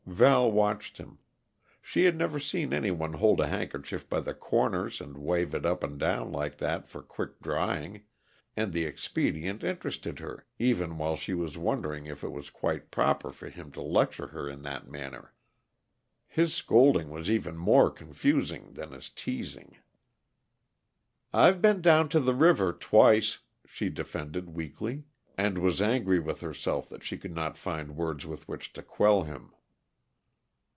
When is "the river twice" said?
22.19-23.39